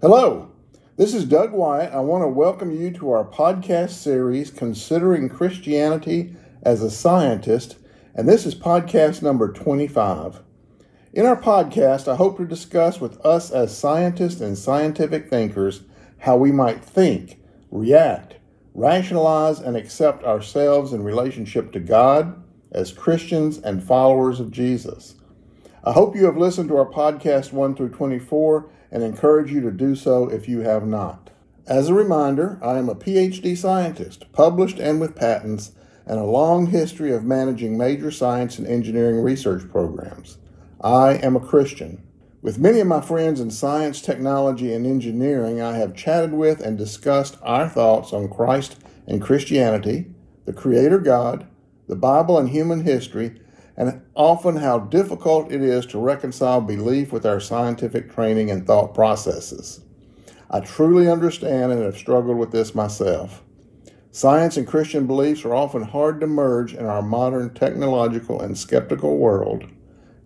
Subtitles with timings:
[0.00, 0.52] Hello,
[0.96, 1.92] this is Doug Wyatt.
[1.92, 7.78] I want to welcome you to our podcast series, Considering Christianity as a Scientist,
[8.14, 10.40] and this is podcast number 25.
[11.14, 15.82] In our podcast, I hope to discuss with us as scientists and scientific thinkers
[16.18, 17.40] how we might think,
[17.72, 18.36] react,
[18.74, 22.40] rationalize, and accept ourselves in relationship to God
[22.70, 25.16] as Christians and followers of Jesus.
[25.82, 29.70] I hope you have listened to our podcast 1 through 24 and encourage you to
[29.70, 31.30] do so if you have not.
[31.66, 35.72] As a reminder, I am a PhD scientist, published and with patents,
[36.06, 40.38] and a long history of managing major science and engineering research programs.
[40.80, 42.02] I am a Christian.
[42.40, 46.78] With many of my friends in science, technology, and engineering, I have chatted with and
[46.78, 48.76] discussed our thoughts on Christ
[49.06, 50.06] and Christianity,
[50.46, 51.46] the Creator God,
[51.88, 53.40] the Bible and human history,
[53.78, 58.92] and often how difficult it is to reconcile belief with our scientific training and thought
[58.92, 59.80] processes.
[60.50, 63.44] I truly understand and have struggled with this myself.
[64.10, 69.16] Science and Christian beliefs are often hard to merge in our modern technological and skeptical
[69.16, 69.64] world,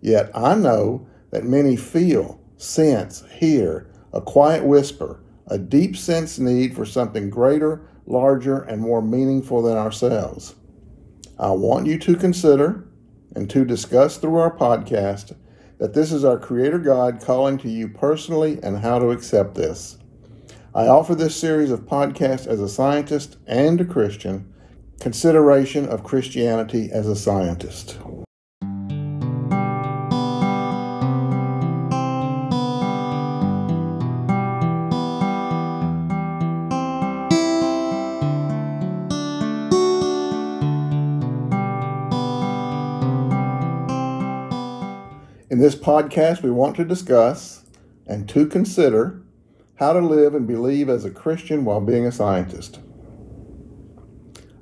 [0.01, 6.75] yet I know that many feel, sense, hear a quiet whisper, a deep sense need
[6.75, 10.55] for something greater, larger, and more meaningful than ourselves.
[11.37, 12.87] I want you to consider
[13.35, 15.35] and to discuss through our podcast
[15.79, 19.97] that this is our Creator God calling to you personally and how to accept this.
[20.75, 24.53] I offer this series of podcasts as a scientist and a Christian,
[24.99, 27.99] consideration of Christianity as a scientist.
[45.53, 47.63] In this podcast, we want to discuss
[48.07, 49.21] and to consider
[49.75, 52.79] how to live and believe as a Christian while being a scientist.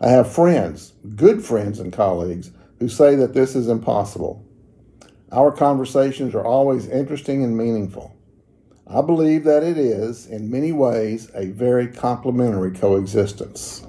[0.01, 4.45] I have friends, good friends and colleagues, who say that this is impossible.
[5.31, 8.13] Our conversations are always interesting and meaningful.
[8.85, 13.87] I believe that it is, in many ways, a very complementary coexistence.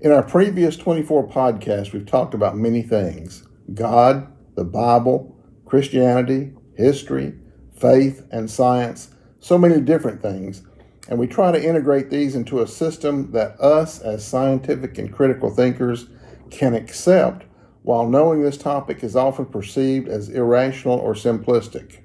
[0.00, 7.34] In our previous 24 podcasts, we've talked about many things God, the Bible, Christianity, history,
[7.78, 10.62] faith, and science, so many different things.
[11.08, 15.50] And we try to integrate these into a system that us, as scientific and critical
[15.50, 16.06] thinkers,
[16.50, 17.44] can accept
[17.82, 22.00] while knowing this topic is often perceived as irrational or simplistic.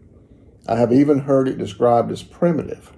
[0.68, 2.92] I have even heard it described as primitive,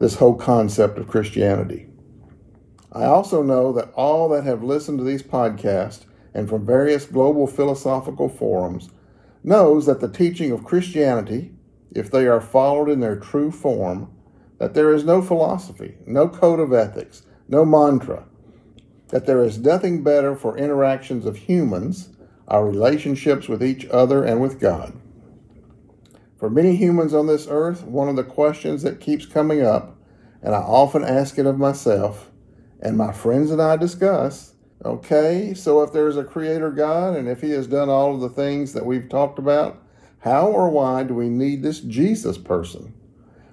[0.00, 1.86] this whole concept of Christianity.
[2.90, 7.46] I also know that all that have listened to these podcasts and from various global
[7.46, 8.90] philosophical forums
[9.44, 11.52] knows that the teaching of Christianity,
[11.94, 14.10] if they are followed in their true form,
[14.58, 18.24] that there is no philosophy, no code of ethics, no mantra,
[19.08, 22.08] that there is nothing better for interactions of humans,
[22.48, 24.92] our relationships with each other and with God.
[26.36, 29.96] For many humans on this earth, one of the questions that keeps coming up,
[30.42, 32.30] and I often ask it of myself,
[32.80, 34.53] and my friends and I discuss,
[34.84, 38.28] Okay, so if there's a creator God and if he has done all of the
[38.28, 39.82] things that we've talked about,
[40.18, 42.92] how or why do we need this Jesus person?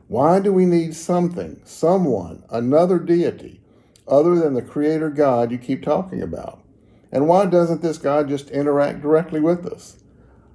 [0.09, 3.61] Why do we need something, someone, another deity,
[4.09, 6.61] other than the creator God you keep talking about?
[7.13, 10.03] And why doesn't this God just interact directly with us?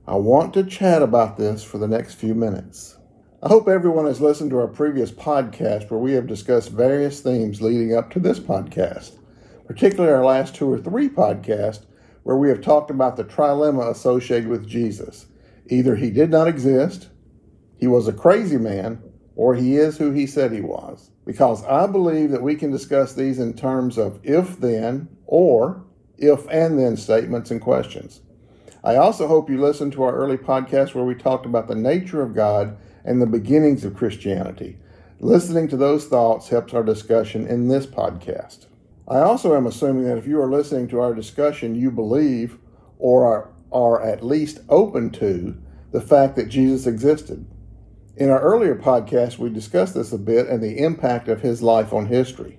[0.06, 2.98] I want to chat about this for the next few minutes.
[3.43, 7.62] I hope everyone has listened to our previous podcast where we have discussed various themes
[7.62, 9.12] leading up to this podcast
[9.66, 11.84] particularly our last two or three podcasts,
[12.22, 15.27] where we have talked about the trilemma associated with Jesus.
[15.69, 17.09] Either he did not exist,
[17.76, 19.03] he was a crazy man,
[19.34, 21.10] or he is who he said he was.
[21.25, 25.84] Because I believe that we can discuss these in terms of if then or
[26.16, 28.22] if and then statements and questions.
[28.82, 32.22] I also hope you listened to our early podcast where we talked about the nature
[32.22, 34.78] of God and the beginnings of Christianity.
[35.19, 38.65] Listening to those thoughts helps our discussion in this podcast.
[39.08, 42.58] I also am assuming that if you are listening to our discussion, you believe
[42.99, 45.56] or are, are at least open to
[45.93, 47.47] the fact that Jesus existed.
[48.17, 51.93] In our earlier podcast, we discussed this a bit and the impact of his life
[51.93, 52.58] on history.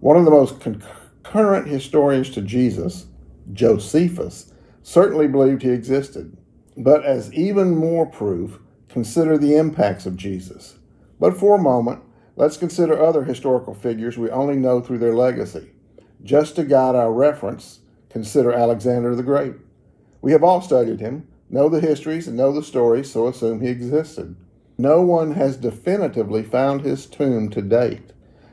[0.00, 3.06] One of the most concurrent historians to Jesus,
[3.52, 6.36] Josephus, certainly believed he existed.
[6.76, 10.78] But as even more proof, consider the impacts of Jesus.
[11.20, 12.02] But for a moment,
[12.38, 15.72] Let's consider other historical figures we only know through their legacy.
[16.22, 17.80] Just to guide our reference,
[18.10, 19.54] consider Alexander the Great.
[20.22, 23.66] We have all studied him, know the histories, and know the stories, so assume he
[23.66, 24.36] existed.
[24.78, 28.12] No one has definitively found his tomb to date,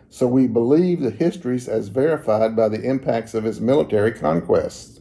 [0.10, 5.00] so we believe the histories as verified by the impacts of his military conquests,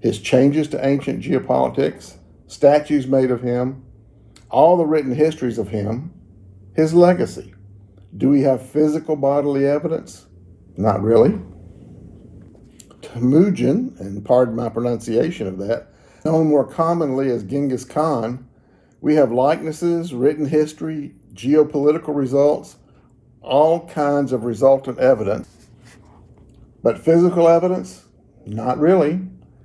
[0.00, 2.16] his changes to ancient geopolitics,
[2.46, 3.84] statues made of him,
[4.50, 6.10] all the written histories of him,
[6.74, 7.53] his legacy.
[8.16, 10.26] Do we have physical bodily evidence?
[10.76, 11.38] Not really.
[13.02, 15.92] Temujin, and pardon my pronunciation of that,
[16.24, 18.48] known more commonly as Genghis Khan,
[19.00, 22.76] we have likenesses, written history, geopolitical results,
[23.42, 25.48] all kinds of resultant evidence.
[26.82, 28.04] But physical evidence?
[28.46, 29.20] Not really,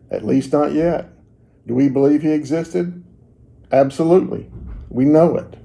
[0.10, 1.10] at least not yet.
[1.68, 3.04] Do we believe he existed?
[3.72, 4.50] Absolutely.
[4.90, 5.56] We know it.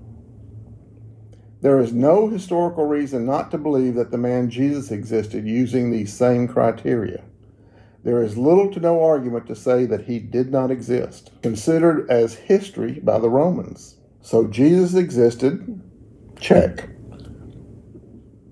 [1.65, 6.13] There is no historical reason not to believe that the man Jesus existed using these
[6.13, 7.25] same criteria.
[8.03, 12.35] There is little to no argument to say that he did not exist, considered as
[12.35, 13.97] history by the Romans.
[14.21, 15.81] So Jesus existed,
[16.39, 16.91] check.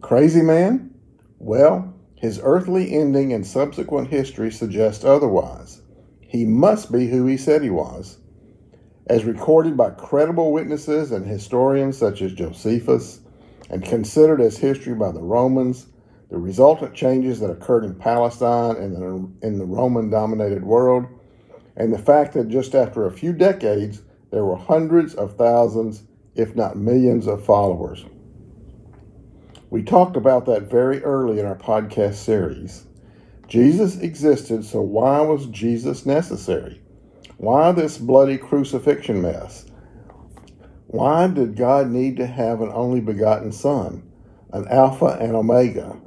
[0.00, 0.94] Crazy man?
[1.38, 5.82] Well, his earthly ending and subsequent history suggest otherwise.
[6.22, 8.20] He must be who he said he was.
[9.12, 13.20] As recorded by credible witnesses and historians such as Josephus,
[13.68, 15.84] and considered as history by the Romans,
[16.30, 21.04] the resultant changes that occurred in Palestine and in the Roman dominated world,
[21.76, 24.00] and the fact that just after a few decades,
[24.30, 26.04] there were hundreds of thousands,
[26.34, 28.06] if not millions, of followers.
[29.68, 32.86] We talked about that very early in our podcast series.
[33.46, 36.81] Jesus existed, so why was Jesus necessary?
[37.42, 39.66] Why this bloody crucifixion mess?
[40.86, 44.08] Why did God need to have an only begotten Son,
[44.52, 46.00] an Alpha and Omega?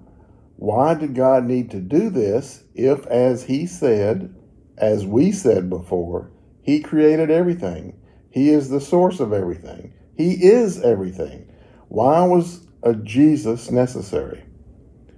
[0.56, 4.34] Why did God need to do this if, as He said,
[4.78, 8.00] as we said before, He created everything?
[8.30, 9.94] He is the source of everything.
[10.16, 11.52] He is everything.
[11.90, 14.42] Why was a Jesus necessary?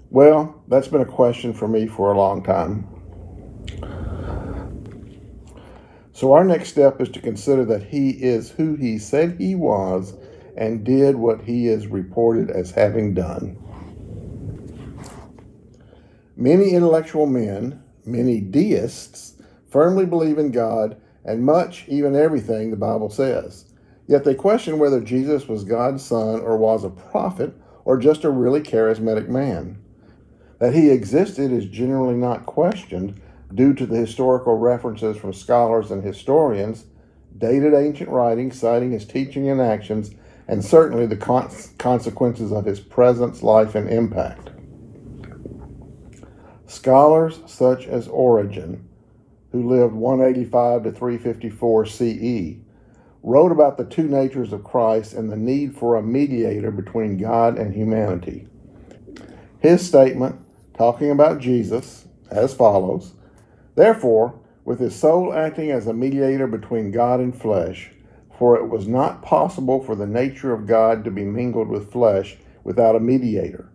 [0.10, 2.88] Well, that's been a question for me for a long time.
[6.18, 10.16] So, our next step is to consider that He is who He said He was
[10.56, 13.56] and did what He is reported as having done.
[16.36, 19.36] Many intellectual men, many deists,
[19.70, 23.66] firmly believe in God and much, even everything, the Bible says.
[24.08, 27.54] Yet they question whether Jesus was God's son or was a prophet
[27.86, 29.78] or just a really charismatic man.
[30.58, 33.22] That he existed is generally not questioned
[33.54, 36.86] due to the historical references from scholars and historians,
[37.38, 40.12] dated ancient writings citing his teaching and actions,
[40.48, 41.16] and certainly the
[41.78, 44.50] consequences of his presence, life, and impact.
[46.66, 48.88] Scholars such as Origen,
[49.52, 52.58] who lived 185 to 354 CE,
[53.24, 57.58] wrote about the two natures of Christ and the need for a mediator between God
[57.58, 58.48] and humanity.
[59.60, 60.40] His statement,
[60.78, 63.14] talking about Jesus, as follows
[63.78, 67.92] Therefore, with his soul acting as a mediator between God and flesh,
[68.36, 72.38] for it was not possible for the nature of God to be mingled with flesh
[72.64, 73.70] without a mediator,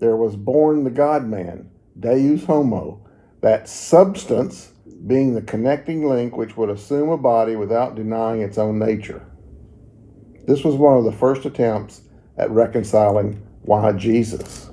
[0.00, 1.70] there was born the God man
[2.00, 3.06] Deus homo,
[3.42, 4.72] that substance
[5.06, 9.22] being the connecting link which would assume a body without denying its own nature.
[10.46, 12.00] This was one of the first attempts
[12.38, 14.70] at reconciling why Jesus.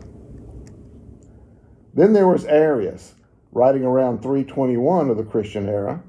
[1.94, 3.16] Then there was Arius,
[3.52, 6.04] writing around 321 of the Christian era,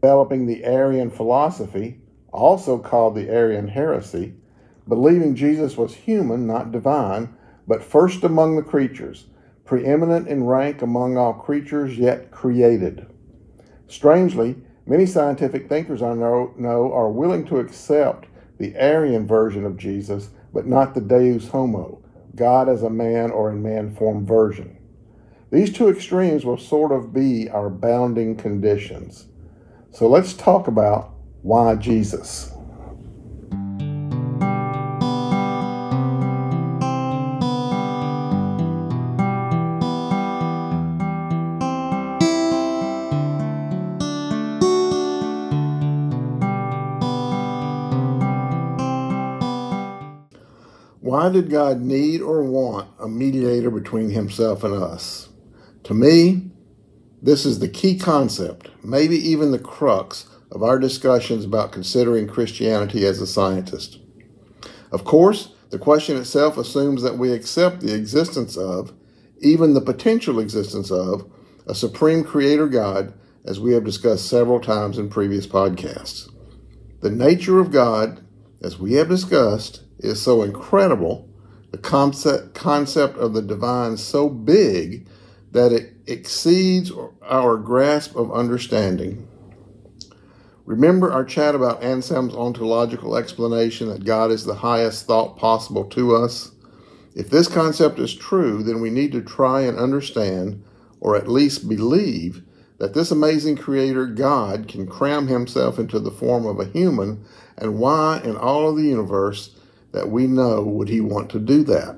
[0.00, 2.00] developing the Arian philosophy,
[2.32, 4.34] also called the Arian heresy,
[4.88, 7.34] believing Jesus was human, not divine,
[7.66, 9.26] but first among the creatures
[9.64, 13.06] preeminent in rank among all creatures yet created.
[13.88, 18.26] Strangely, many scientific thinkers I know, know are willing to accept
[18.58, 22.02] the Arian version of Jesus, but not the Deus Homo,
[22.34, 24.78] God as a man or in man form version.
[25.54, 29.28] These two extremes will sort of be our bounding conditions.
[29.92, 32.50] So let's talk about why Jesus.
[50.98, 55.28] Why did God need or want a mediator between himself and us?
[55.84, 56.50] To me,
[57.22, 63.06] this is the key concept, maybe even the crux of our discussions about considering Christianity
[63.06, 63.98] as a scientist.
[64.92, 68.92] Of course, the question itself assumes that we accept the existence of,
[69.40, 71.30] even the potential existence of,
[71.66, 73.14] a supreme creator God,
[73.44, 76.30] as we have discussed several times in previous podcasts.
[77.00, 78.24] The nature of God
[78.64, 81.28] as we have discussed, is so incredible,
[81.70, 85.06] the concept, concept of the divine so big
[85.54, 86.92] that it exceeds
[87.22, 89.26] our grasp of understanding.
[90.66, 96.16] Remember our chat about Anselm's ontological explanation that God is the highest thought possible to
[96.16, 96.50] us?
[97.14, 100.64] If this concept is true, then we need to try and understand,
[101.00, 102.42] or at least believe,
[102.78, 107.24] that this amazing creator God can cram himself into the form of a human,
[107.56, 109.54] and why in all of the universe
[109.92, 111.96] that we know would he want to do that?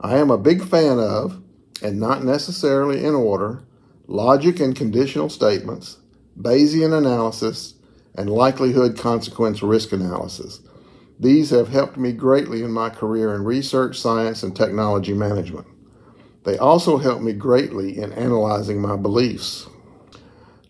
[0.00, 1.42] I am a big fan of,
[1.82, 3.62] and not necessarily in order,
[4.06, 5.98] logic and conditional statements,
[6.38, 7.74] Bayesian analysis,
[8.14, 10.60] and likelihood consequence risk analysis.
[11.18, 15.66] These have helped me greatly in my career in research, science, and technology management.
[16.44, 19.66] They also help me greatly in analyzing my beliefs.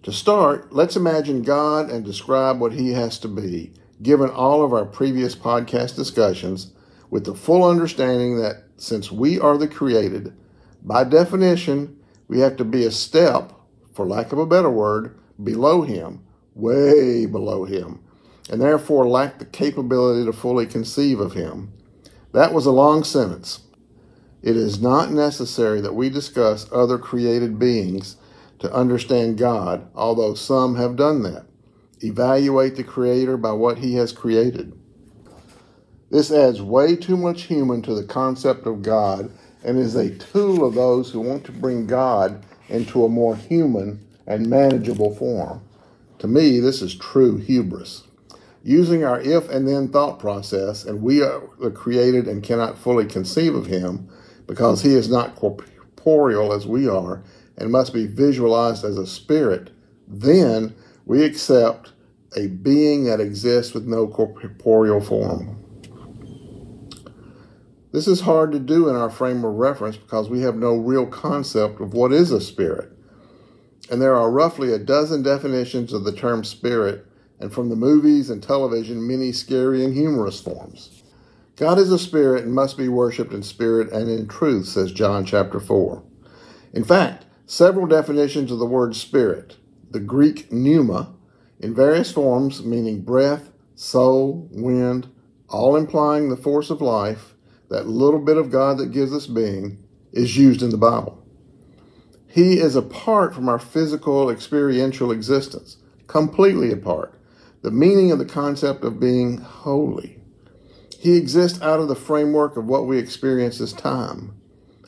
[0.05, 4.73] To start, let's imagine God and describe what He has to be, given all of
[4.73, 6.71] our previous podcast discussions,
[7.11, 10.37] with the full understanding that since we are the created,
[10.83, 13.53] by definition, we have to be a step,
[13.93, 18.01] for lack of a better word, below Him, way below Him,
[18.51, 21.73] and therefore lack the capability to fully conceive of Him.
[22.33, 23.61] That was a long sentence.
[24.43, 28.17] It is not necessary that we discuss other created beings
[28.59, 31.47] to understand God, although some have done that.
[32.01, 34.73] Evaluate the Creator by what He has created.
[36.11, 39.31] This adds way too much human to the concept of God
[39.65, 44.07] and is a tool of those who want to bring God into a more human
[44.27, 45.63] and manageable form.
[46.21, 48.05] To me, this is true hubris.
[48.63, 51.41] Using our if and then thought process, and we are
[51.75, 54.09] created and cannot fully conceive of Him,
[54.47, 57.23] because he is not corporeal as we are
[57.57, 59.71] and must be visualized as a spirit,
[60.07, 61.93] then we accept
[62.37, 65.66] a being that exists with no corporeal form.
[67.93, 71.07] This is hard to do in our frame of reference because we have no real
[71.07, 72.91] concept of what is a spirit.
[73.91, 77.07] And there are roughly a dozen definitions of the term spirit,
[77.39, 81.03] and from the movies and television, many scary and humorous forms.
[81.55, 85.25] God is a spirit and must be worshiped in spirit and in truth, says John
[85.25, 86.03] chapter 4.
[86.73, 89.57] In fact, several definitions of the word spirit,
[89.91, 91.15] the Greek pneuma,
[91.61, 95.09] in various forms meaning breath, soul, wind,
[95.49, 97.36] all implying the force of life,
[97.69, 99.83] that little bit of God that gives us being,
[100.13, 101.23] is used in the Bible.
[102.29, 107.19] He is apart from our physical experiential existence, completely apart.
[107.63, 110.21] The meaning of the concept of being holy.
[110.99, 114.41] He exists out of the framework of what we experience as time.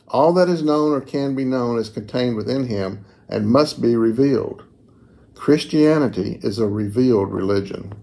[0.08, 3.96] All that is known or can be known is contained within him and must be
[3.96, 4.64] revealed.
[5.34, 7.94] Christianity is a revealed religion.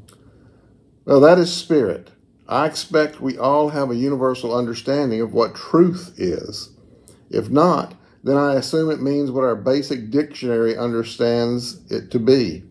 [1.05, 2.11] Well, that is spirit.
[2.47, 6.69] I expect we all have a universal understanding of what truth is.
[7.29, 12.63] If not, then I assume it means what our basic dictionary understands it to be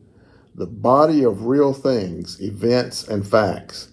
[0.54, 3.88] the body of real things, events, and facts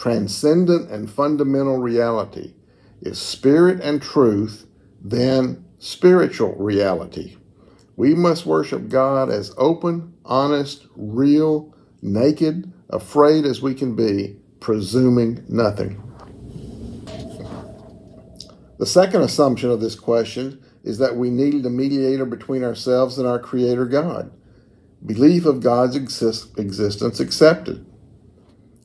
[0.00, 2.54] transcendent and fundamental reality
[3.02, 4.66] is spirit and truth,
[4.98, 7.36] then spiritual reality.
[7.96, 15.44] We must worship God as open, honest, real, naked, afraid as we can be, presuming
[15.48, 16.02] nothing.
[18.78, 23.26] The second assumption of this question is that we needed a mediator between ourselves and
[23.26, 24.32] our Creator God.
[25.04, 27.84] Belief of God's exist- existence accepted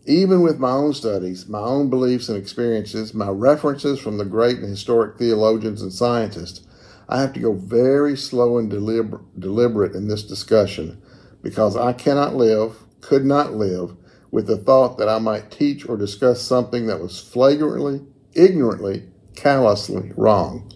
[0.05, 4.60] even with my own studies, my own beliefs and experiences, my references from the great
[4.60, 6.65] and historic theologians and scientists,
[7.10, 11.01] I have to go very slow and deliber- deliberate in this discussion
[11.41, 13.96] because I cannot live, could not live,
[14.32, 18.01] with the thought that I might teach or discuss something that was flagrantly,
[18.34, 19.03] ignorantly,
[19.36, 20.72] callously wrong.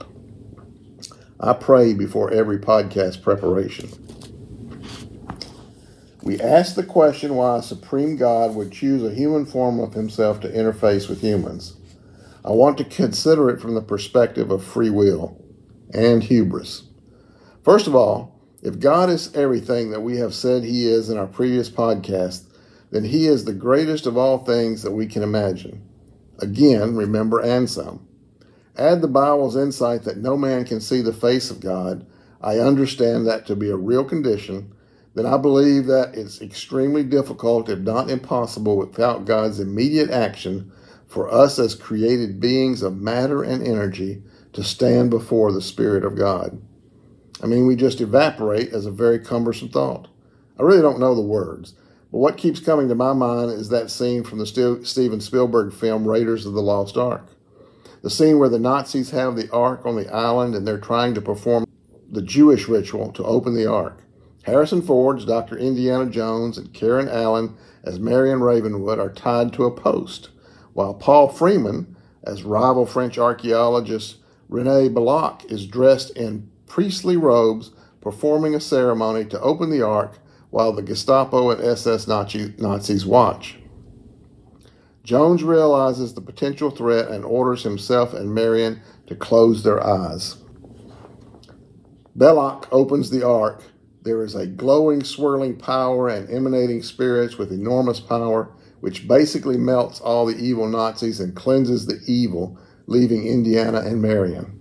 [1.39, 3.89] I pray before every podcast preparation.
[6.21, 10.41] We ask the question why a supreme God would choose a human form of himself
[10.41, 11.77] to interface with humans.
[12.43, 15.41] I want to consider it from the perspective of free will
[15.93, 16.83] and hubris.
[17.63, 21.27] First of all, if God is everything that we have said he is in our
[21.27, 22.48] previous podcast,
[22.91, 25.81] then he is the greatest of all things that we can imagine.
[26.39, 28.07] Again, remember Anselm.
[28.77, 32.05] Add the Bible's insight that no man can see the face of God.
[32.41, 34.73] I understand that to be a real condition
[35.15, 40.71] then I believe that it's extremely difficult, if not impossible, without God's immediate action
[41.07, 44.21] for us as created beings of matter and energy
[44.53, 46.61] to stand before the Spirit of God.
[47.41, 50.07] I mean, we just evaporate as a very cumbersome thought.
[50.59, 51.73] I really don't know the words,
[52.11, 56.07] But what keeps coming to my mind is that scene from the Steven Spielberg film
[56.07, 57.27] Raiders of the Lost Ark.
[58.01, 61.21] The scene where the Nazis have the Ark on the island and they're trying to
[61.21, 61.65] perform
[62.09, 64.03] the Jewish ritual to open the Ark.
[64.43, 65.57] Harrison Ford as Dr.
[65.57, 70.29] Indiana Jones and Karen Allen as Marion Ravenwood are tied to a post,
[70.73, 78.55] while Paul Freeman as rival French archaeologist Rene Belloq is dressed in priestly robes performing
[78.55, 80.17] a ceremony to open the Ark
[80.49, 83.57] while the Gestapo and SS Nazi, Nazis watch.
[85.03, 90.37] Jones realizes the potential threat and orders himself and Marion to close their eyes.
[92.17, 93.63] Belloq opens the ark.
[94.03, 98.51] There is a glowing, swirling power and emanating spirits with enormous power,
[98.81, 104.58] which basically melts all the evil Nazis and cleanses the evil, leaving Indiana and Marion.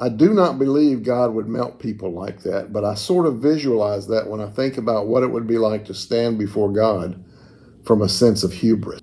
[0.00, 4.06] I do not believe God would melt people like that, but I sort of visualize
[4.06, 7.22] that when I think about what it would be like to stand before God
[7.84, 9.02] from a sense of hubris,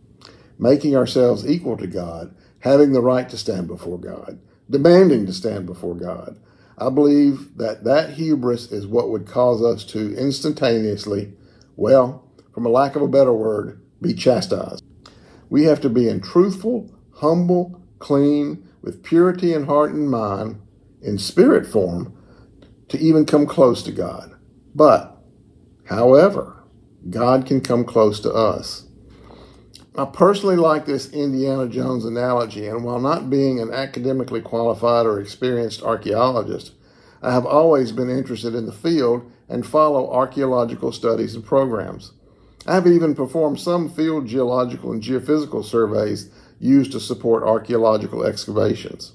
[0.58, 4.39] making ourselves equal to God, having the right to stand before God,
[4.72, 6.39] demanding to stand before God.
[6.80, 11.32] I believe that that hubris is what would cause us to instantaneously,
[11.75, 14.84] well, from a lack of a better word, be chastised.
[15.51, 20.60] We have to be in truthful, humble, clean, with purity in heart and mind,
[21.08, 22.14] in spirit form
[22.90, 24.36] to even come close to God.
[24.76, 25.18] But,
[25.86, 26.64] however,
[27.10, 28.86] God can come close to us.
[29.98, 35.20] I personally like this Indiana Jones analogy, and while not being an academically qualified or
[35.20, 36.74] experienced archaeologist,
[37.22, 42.12] I have always been interested in the field and follow archaeological studies and programs.
[42.68, 49.14] I have even performed some field geological and geophysical surveys used to support archaeological excavations.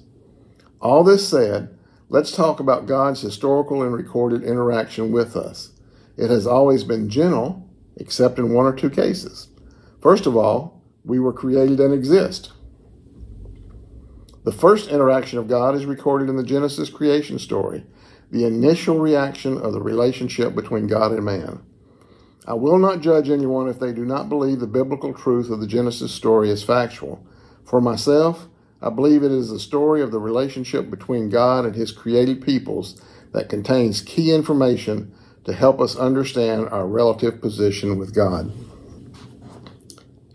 [0.81, 1.77] All this said,
[2.13, 5.71] Let's talk about God's historical and recorded interaction with us.
[6.15, 7.67] It has always been gentle,
[7.97, 9.47] except in one or two cases.
[9.99, 12.51] First of all, we were created and exist.
[14.43, 17.83] The first interaction of God is recorded in the Genesis creation story,
[18.29, 21.63] the initial reaction of the relationship between God and man.
[22.45, 25.67] I will not judge anyone if they do not believe the biblical truth of the
[25.67, 27.25] Genesis story is factual.
[27.65, 28.49] For myself,
[28.83, 33.01] I believe it is the story of the relationship between God and his created peoples
[33.31, 35.13] that contains key information
[35.45, 38.51] to help us understand our relative position with God.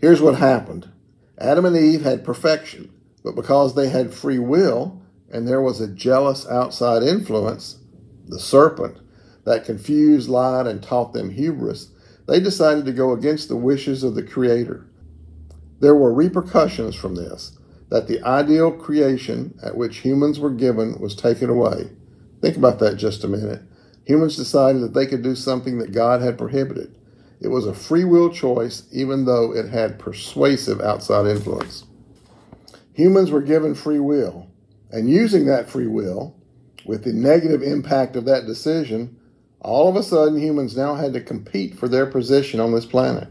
[0.01, 0.89] Here's what happened
[1.37, 2.91] Adam and Eve had perfection,
[3.23, 4.99] but because they had free will
[5.31, 7.77] and there was a jealous outside influence,
[8.27, 8.97] the serpent,
[9.45, 11.91] that confused, lied, and taught them hubris,
[12.27, 14.87] they decided to go against the wishes of the Creator.
[15.81, 17.58] There were repercussions from this
[17.89, 21.89] that the ideal creation at which humans were given was taken away.
[22.41, 23.61] Think about that just a minute.
[24.05, 26.95] Humans decided that they could do something that God had prohibited.
[27.41, 31.85] It was a free will choice, even though it had persuasive outside influence.
[32.93, 34.47] Humans were given free will,
[34.91, 36.35] and using that free will,
[36.85, 39.17] with the negative impact of that decision,
[39.61, 43.27] all of a sudden humans now had to compete for their position on this planet.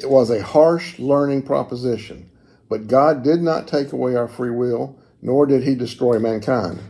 [0.00, 2.30] It was a harsh learning proposition
[2.68, 6.80] but God did not take away our free will, nor did he destroy mankind.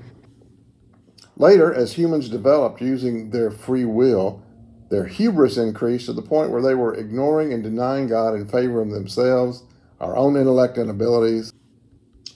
[1.36, 4.42] Later, as humans developed using their free will,
[4.88, 8.80] their hubris increased to the point where they were ignoring and denying God in favor
[8.80, 9.64] of themselves,
[10.00, 11.52] our own intellect and abilities.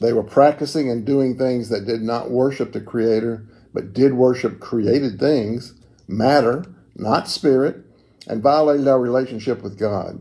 [0.01, 4.61] They were practicing and doing things that did not worship the Creator, but did worship
[4.61, 5.75] created things,
[6.09, 6.65] matter,
[6.97, 7.85] not spirit,
[8.27, 10.21] and violated our relationship with God.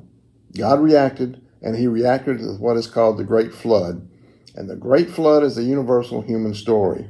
[0.55, 4.07] God reacted and he reacted with what is called the Great Flood.
[4.55, 7.07] And the Great Flood is a universal human story.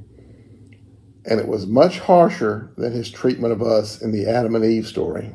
[1.25, 4.87] And it was much harsher than his treatment of us in the Adam and Eve
[4.87, 5.31] story.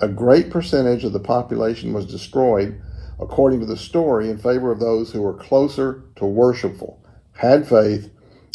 [0.00, 2.80] A great percentage of the population was destroyed,
[3.20, 8.10] according to the story, in favor of those who were closer to worshipful, had faith,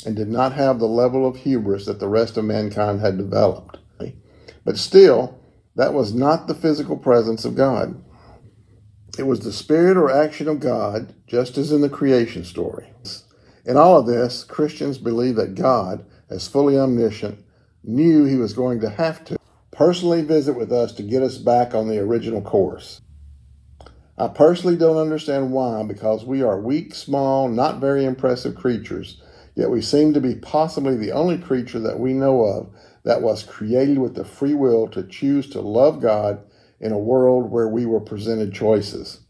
[0.06, 3.78] and did not have the level of hubris that the rest of mankind had developed.
[4.66, 5.40] But still,
[5.76, 8.00] that was not the physical presence of God.
[9.20, 12.94] It was the spirit or action of God, just as in the creation story.
[13.66, 17.44] In all of this, Christians believe that God, as fully omniscient,
[17.84, 19.38] knew he was going to have to
[19.72, 23.02] personally visit with us to get us back on the original course.
[24.18, 29.22] I personally don't understand why, because we are weak, small, not very impressive creatures,
[29.54, 32.70] yet we seem to be possibly the only creature that we know of
[33.04, 36.42] that was created with the free will to choose to love God
[36.80, 39.22] in a world where we were presented choices.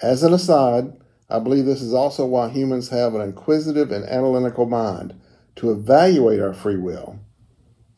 [0.00, 0.92] As an aside,
[1.30, 5.14] I believe this is also why humans have an inquisitive and analytical mind
[5.56, 7.18] to evaluate our free will.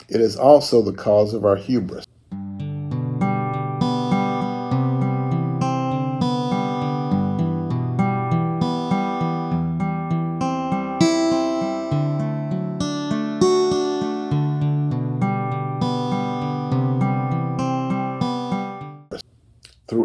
[0.08, 2.03] It is also the cause of our hubris.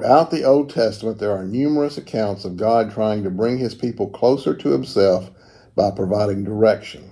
[0.09, 4.09] Throughout the Old Testament, there are numerous accounts of God trying to bring his people
[4.09, 5.29] closer to himself
[5.75, 7.11] by providing direction,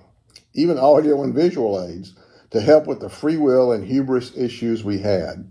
[0.56, 2.16] even audio and visual aids
[2.50, 5.48] to help with the free will and hubris issues we had.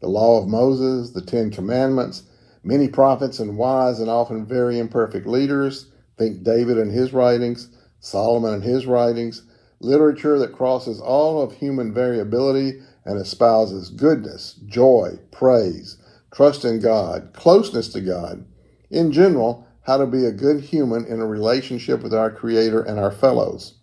[0.00, 2.24] The Law of Moses, the Ten Commandments,
[2.64, 7.68] many prophets and wise and often very imperfect leaders, think David and his writings,
[8.00, 9.44] Solomon and his writings,
[9.78, 15.96] literature that crosses all of human variability and espouses goodness, joy, praise,
[16.32, 18.44] trust in God, closeness to God.
[18.90, 22.98] In general, how to be a good human in a relationship with our Creator and
[22.98, 23.78] our fellows.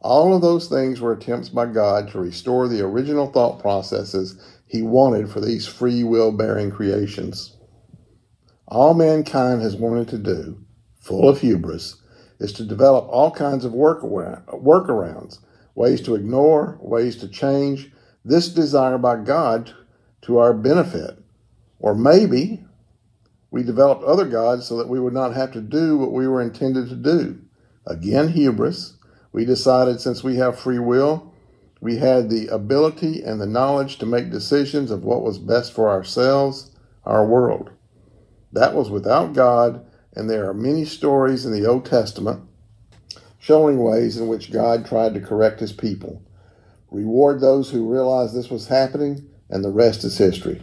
[0.00, 4.82] All of those things were attempts by God to restore the original thought processes He
[4.82, 7.56] wanted for these free will bearing creations.
[8.66, 10.64] All mankind has wanted to do,
[10.98, 12.00] full of hubris,
[12.38, 15.40] is to develop all kinds of work workarounds,
[15.74, 17.92] ways to ignore, ways to change
[18.24, 19.74] this desire by God
[20.22, 21.19] to our benefit.
[21.80, 22.64] Or maybe
[23.50, 26.40] we developed other gods so that we would not have to do what we were
[26.40, 27.40] intended to do.
[27.86, 28.94] Again, hubris
[29.32, 31.32] we decided since we have free will,
[31.80, 35.88] we had the ability and the knowledge to make decisions of what was best for
[35.88, 36.72] ourselves,
[37.04, 37.70] our world.
[38.52, 42.42] That was without God, and there are many stories in the Old Testament
[43.38, 46.22] showing ways in which God tried to correct his people.
[46.90, 50.60] Reward those who realized this was happening, and the rest is history.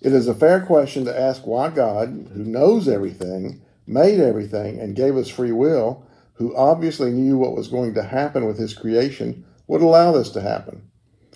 [0.00, 4.96] It is a fair question to ask why God, who knows everything, made everything, and
[4.96, 9.44] gave us free will, who obviously knew what was going to happen with his creation,
[9.66, 10.90] would allow this to happen.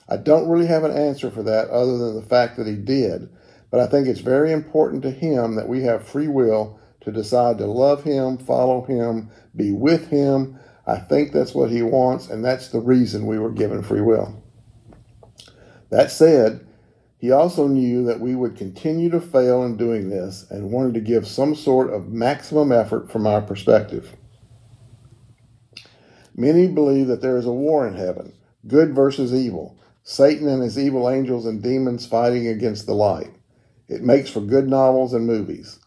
[0.08, 3.28] I don't really have an answer for that other than the fact that he did,
[3.70, 7.58] but I think it's very important to him that we have free will to decide
[7.58, 10.58] to love him, follow him, be with him.
[10.86, 14.42] I think that's what he wants, and that's the reason we were given free will.
[15.90, 16.66] That said,
[17.24, 21.00] he also knew that we would continue to fail in doing this and wanted to
[21.00, 24.14] give some sort of maximum effort from our perspective.
[26.36, 28.34] Many believe that there is a war in heaven,
[28.66, 33.34] good versus evil, Satan and his evil angels and demons fighting against the light.
[33.88, 35.80] It makes for good novels and movies.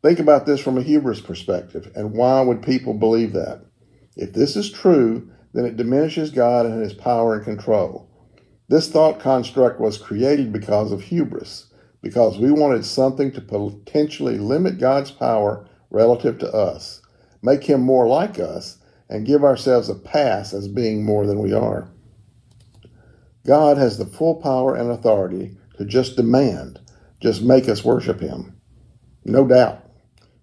[0.00, 3.64] Think about this from a hubris perspective, and why would people believe that?
[4.14, 8.08] If this is true, then it diminishes God and his power and control.
[8.74, 11.66] This thought construct was created because of hubris,
[12.02, 17.00] because we wanted something to potentially limit God's power relative to us,
[17.40, 21.52] make him more like us, and give ourselves a pass as being more than we
[21.52, 21.88] are.
[23.46, 26.80] God has the full power and authority to just demand,
[27.20, 28.60] just make us worship Him.
[29.24, 29.88] No doubt.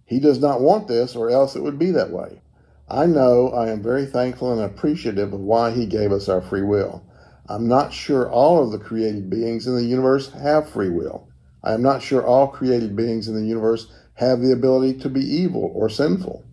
[0.06, 2.40] He does not want this, or else it would be that way.
[2.88, 6.64] I know I am very thankful and appreciative of why He gave us our free
[6.64, 7.06] will.
[7.52, 11.28] I'm not sure all of the created beings in the universe have free will.
[11.62, 15.20] I am not sure all created beings in the universe have the ability to be
[15.20, 16.46] evil or sinful.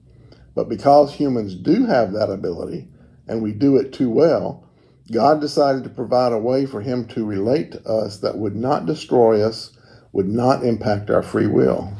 [0.56, 2.88] But because humans do have that ability,
[3.28, 4.68] and we do it too well,
[5.12, 8.84] God decided to provide a way for Him to relate to us that would not
[8.84, 9.70] destroy us,
[10.10, 11.92] would not impact our free will.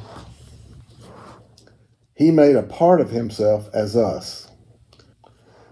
[2.14, 4.50] He made a part of Himself as us.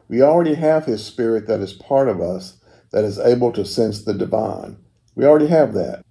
[0.06, 2.55] We already have His Spirit that is part of us,
[2.96, 4.78] that is able to sense the divine.
[5.14, 6.02] We already have that.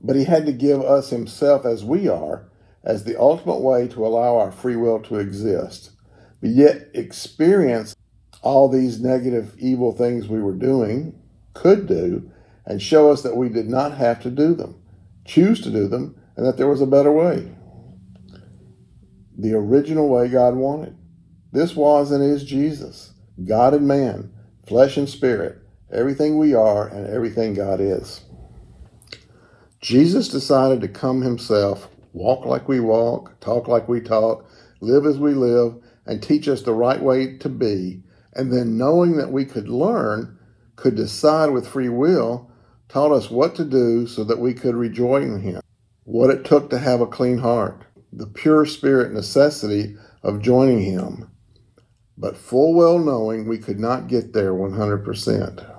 [0.00, 2.50] But He had to give us Himself as we are
[2.82, 5.92] as the ultimate way to allow our free will to exist,
[6.40, 7.94] but yet experience
[8.42, 11.16] all these negative, evil things we were doing,
[11.54, 12.28] could do,
[12.66, 14.74] and show us that we did not have to do them,
[15.24, 17.48] choose to do them, and that there was a better way.
[19.38, 20.96] The original way God wanted.
[21.52, 23.12] This was and is Jesus,
[23.44, 24.32] God and man,
[24.66, 25.61] flesh and spirit,
[25.92, 28.22] everything we are and everything God is.
[29.80, 34.48] Jesus decided to come himself walk like we walk, talk like we talk,
[34.80, 35.74] live as we live,
[36.06, 38.02] and teach us the right way to be.
[38.34, 40.38] And then knowing that we could learn,
[40.76, 42.50] could decide with free will,
[42.88, 45.60] taught us what to do so that we could rejoice in Him,
[46.04, 51.30] what it took to have a clean heart, the pure spirit necessity of joining Him,
[52.16, 55.71] but full well knowing we could not get there 100%.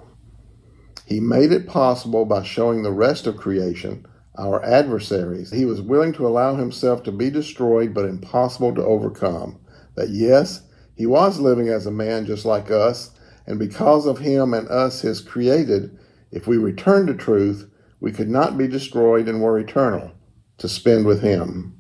[1.13, 5.51] He made it possible by showing the rest of creation our adversaries.
[5.51, 9.59] He was willing to allow himself to be destroyed, but impossible to overcome.
[9.93, 10.63] That yes,
[10.95, 13.11] he was living as a man just like us,
[13.45, 15.95] and because of him and us, his created,
[16.31, 20.13] if we return to truth, we could not be destroyed and were eternal
[20.57, 21.79] to spend with him.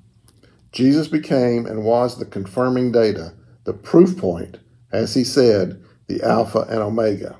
[0.71, 4.59] Jesus became and was the confirming data, the proof point,
[4.91, 7.39] as he said, the Alpha and Omega.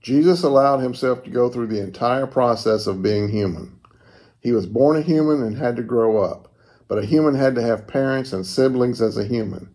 [0.00, 3.78] Jesus allowed himself to go through the entire process of being human.
[4.40, 6.52] He was born a human and had to grow up,
[6.88, 9.68] but a human had to have parents and siblings as a human.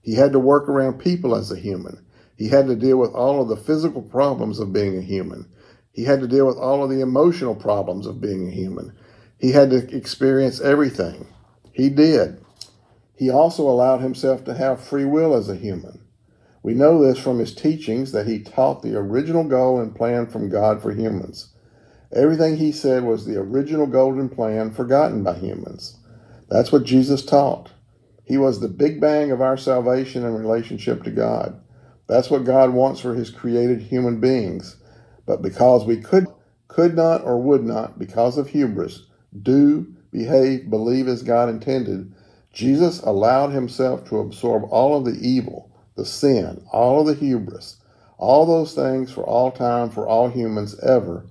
[0.00, 2.04] He had to work around people as a human.
[2.36, 5.48] He had to deal with all of the physical problems of being a human.
[5.92, 8.96] He had to deal with all of the emotional problems of being a human.
[9.38, 11.26] He had to experience everything.
[11.72, 12.42] He did.
[13.16, 16.01] He also allowed himself to have free will as a human.
[16.62, 20.48] We know this from his teachings that he taught the original goal and plan from
[20.48, 21.48] God for humans.
[22.12, 25.96] Everything he said was the original golden plan forgotten by humans.
[26.48, 27.70] That's what Jesus taught.
[28.24, 31.60] He was the big bang of our salvation and relationship to God.
[32.06, 34.76] That's what God wants for his created human beings.
[35.26, 36.26] But because we could
[36.68, 39.06] could not or would not, because of hubris,
[39.42, 42.14] do, behave, believe as God intended,
[42.52, 45.70] Jesus allowed himself to absorb all of the evil,
[46.02, 47.76] the sin, all of the hubris,
[48.18, 51.24] all those things for all time, for all humans ever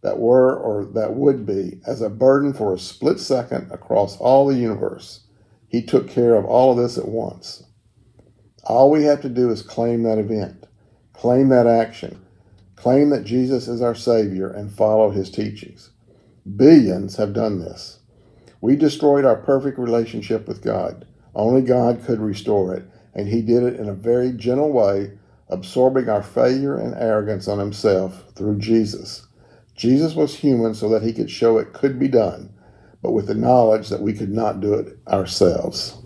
[0.00, 4.44] that were or that would be, as a burden for a split second across all
[4.44, 5.20] the universe.
[5.68, 7.62] He took care of all of this at once.
[8.64, 10.66] All we have to do is claim that event,
[11.12, 12.20] claim that action,
[12.74, 15.90] claim that Jesus is our Savior, and follow his teachings.
[16.56, 18.00] Billions have done this.
[18.60, 21.06] We destroyed our perfect relationship with God.
[21.36, 25.12] Only God could restore it, and he did it in a very gentle way,
[25.48, 29.26] absorbing our failure and arrogance on himself through Jesus.
[29.74, 32.52] Jesus was human so that he could show it could be done
[33.02, 35.96] but with the knowledge that we could not do it ourselves.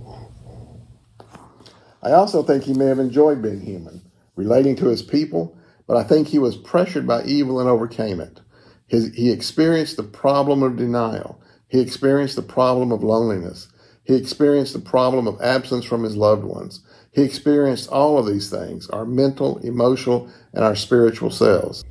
[2.03, 4.03] I also think he may have enjoyed being human,
[4.37, 8.41] relating to his people, but I think he was pressured by evil and overcame it.
[8.89, 11.41] His, he experienced the problem of denial.
[11.69, 13.69] He experienced the problem of loneliness.
[14.05, 16.81] He experienced the problem of absence from his loved ones.
[17.13, 21.85] He experienced all of these things, our mental, emotional, and our spiritual selves.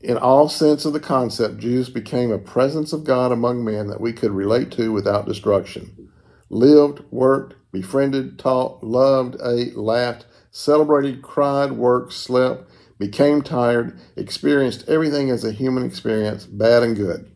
[0.00, 4.00] In all sense of the concept, Jesus became a presence of God among men that
[4.00, 6.10] we could relate to without destruction.
[6.50, 15.30] Lived, worked, befriended, taught, loved, ate, laughed, celebrated, cried, worked, slept, became tired, experienced everything
[15.30, 17.30] as a human experience, bad and good,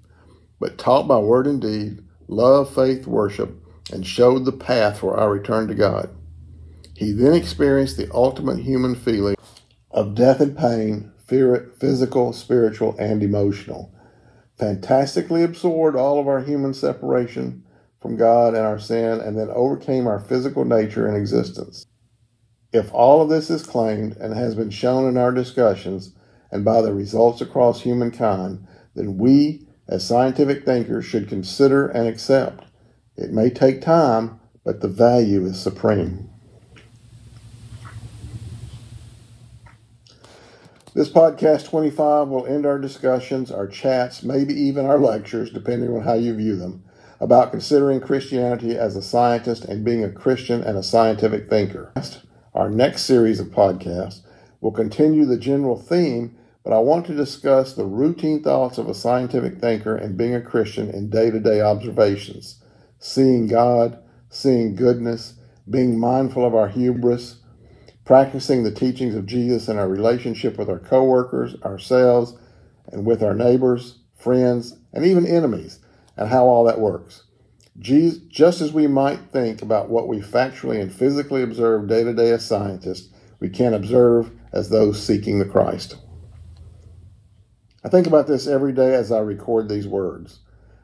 [0.58, 3.59] but taught by word and deed, love, faith, worship,
[3.92, 6.10] and showed the path for our return to God.
[6.96, 9.36] He then experienced the ultimate human feeling
[9.90, 13.94] of death and pain, physical, spiritual, and emotional.
[14.58, 17.64] Fantastically absorbed all of our human separation
[18.00, 21.86] from God and our sin, and then overcame our physical nature and existence.
[22.72, 26.14] If all of this is claimed and has been shown in our discussions
[26.50, 32.64] and by the results across humankind, then we, as scientific thinkers, should consider and accept.
[33.16, 36.30] It may take time, but the value is supreme.
[40.92, 46.02] This podcast 25 will end our discussions, our chats, maybe even our lectures, depending on
[46.02, 46.82] how you view them,
[47.20, 51.92] about considering Christianity as a scientist and being a Christian and a scientific thinker.
[52.54, 54.22] Our next series of podcasts
[54.60, 58.94] will continue the general theme, but I want to discuss the routine thoughts of a
[58.94, 62.56] scientific thinker and being a Christian in day to day observations,
[63.00, 65.34] seeing God, seeing goodness,
[65.68, 67.40] being mindful of our hubris
[68.10, 72.34] practicing the teachings of Jesus in our relationship with our coworkers, ourselves,
[72.90, 75.78] and with our neighbors, friends, and even enemies,
[76.16, 77.22] and how all that works.
[77.78, 82.32] Just as we might think about what we factually and physically observe day to day
[82.32, 85.96] as scientists, we can observe as those seeking the Christ.
[87.84, 90.40] I think about this every day as I record these words.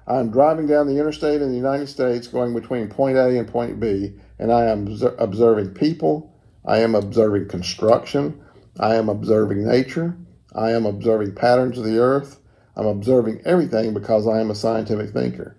[0.06, 3.48] I am driving down the interstate in the United States going between point A and
[3.48, 4.86] point B, and I am
[5.18, 6.32] observing people,
[6.66, 8.42] I am observing construction.
[8.78, 10.16] I am observing nature.
[10.54, 12.40] I am observing patterns of the earth.
[12.76, 15.56] I'm observing everything because I am a scientific thinker.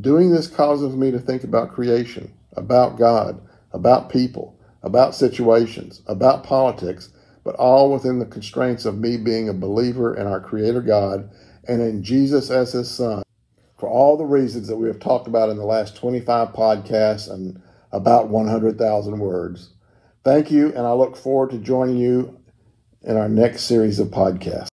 [0.00, 3.40] Doing this causes me to think about creation, about God,
[3.72, 7.10] about people, about situations, about politics,
[7.44, 11.30] but all within the constraints of me being a believer in our Creator God
[11.66, 13.21] and in Jesus as His Son.
[13.82, 17.60] For all the reasons that we have talked about in the last 25 podcasts and
[17.90, 19.70] about 100,000 words.
[20.22, 22.38] Thank you, and I look forward to joining you
[23.02, 24.71] in our next series of podcasts.